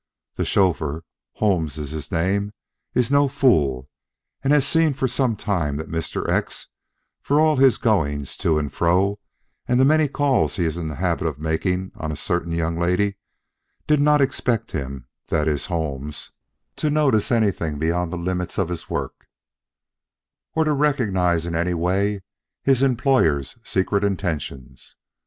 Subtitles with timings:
[0.33, 1.03] The chauffeur
[1.33, 2.53] Holmes is his name
[2.95, 3.87] is no fool,
[4.43, 6.27] and has seen for some time that Mr.
[6.27, 6.69] X,
[7.21, 9.19] for all his goings to and fro
[9.67, 12.79] and the many calls he is in the habit of making on a certain young
[12.79, 13.17] lady,
[13.85, 16.31] did not expect him that is, Holmes
[16.77, 19.27] to notice anything beyond the limits of his work,
[20.55, 22.23] or to recognize in any way
[22.63, 24.95] his employer's secret intentions.